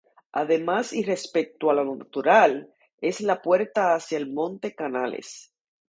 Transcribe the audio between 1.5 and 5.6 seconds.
a lo natural, es la puerta hacia el Monte Canales.